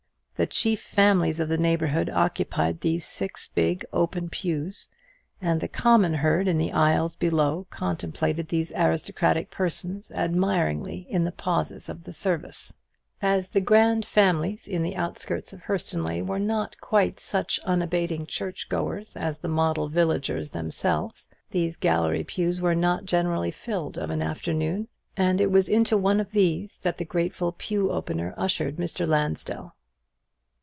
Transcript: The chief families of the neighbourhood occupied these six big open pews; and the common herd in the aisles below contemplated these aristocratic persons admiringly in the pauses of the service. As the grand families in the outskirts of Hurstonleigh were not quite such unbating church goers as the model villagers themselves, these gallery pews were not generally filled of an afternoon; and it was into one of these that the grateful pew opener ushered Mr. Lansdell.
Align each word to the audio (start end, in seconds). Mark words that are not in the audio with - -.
The 0.37 0.47
chief 0.47 0.81
families 0.81 1.39
of 1.39 1.49
the 1.49 1.57
neighbourhood 1.59 2.09
occupied 2.09 2.81
these 2.81 3.05
six 3.05 3.47
big 3.49 3.85
open 3.93 4.27
pews; 4.27 4.87
and 5.39 5.61
the 5.61 5.67
common 5.67 6.15
herd 6.15 6.47
in 6.47 6.57
the 6.57 6.71
aisles 6.71 7.15
below 7.15 7.67
contemplated 7.69 8.47
these 8.49 8.71
aristocratic 8.75 9.51
persons 9.51 10.09
admiringly 10.09 11.05
in 11.11 11.25
the 11.25 11.31
pauses 11.31 11.89
of 11.89 12.05
the 12.05 12.11
service. 12.11 12.73
As 13.21 13.49
the 13.49 13.61
grand 13.61 14.03
families 14.03 14.67
in 14.67 14.81
the 14.81 14.95
outskirts 14.95 15.53
of 15.53 15.61
Hurstonleigh 15.61 16.25
were 16.25 16.39
not 16.39 16.81
quite 16.81 17.19
such 17.19 17.59
unbating 17.63 18.25
church 18.25 18.67
goers 18.67 19.15
as 19.15 19.37
the 19.37 19.47
model 19.47 19.89
villagers 19.89 20.49
themselves, 20.49 21.29
these 21.51 21.75
gallery 21.75 22.23
pews 22.23 22.59
were 22.59 22.73
not 22.73 23.05
generally 23.05 23.51
filled 23.51 23.95
of 23.95 24.09
an 24.09 24.23
afternoon; 24.23 24.87
and 25.15 25.39
it 25.39 25.51
was 25.51 25.69
into 25.69 25.95
one 25.97 26.19
of 26.19 26.31
these 26.31 26.79
that 26.79 26.97
the 26.97 27.05
grateful 27.05 27.51
pew 27.51 27.91
opener 27.91 28.33
ushered 28.37 28.77
Mr. 28.77 29.07
Lansdell. 29.07 29.75